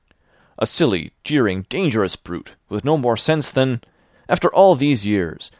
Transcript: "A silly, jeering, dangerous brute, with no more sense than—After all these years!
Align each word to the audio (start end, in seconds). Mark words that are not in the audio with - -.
"A 0.57 0.65
silly, 0.65 1.11
jeering, 1.23 1.67
dangerous 1.69 2.15
brute, 2.15 2.55
with 2.69 2.83
no 2.83 2.97
more 2.97 3.15
sense 3.15 3.51
than—After 3.51 4.47
all 4.51 4.73
these 4.73 5.05
years! 5.05 5.49